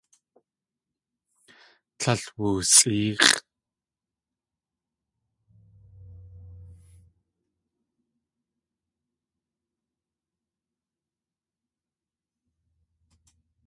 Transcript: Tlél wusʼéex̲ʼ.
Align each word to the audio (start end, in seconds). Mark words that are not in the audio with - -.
Tlél 1.99 2.21
wusʼéex̲ʼ. 2.37 3.35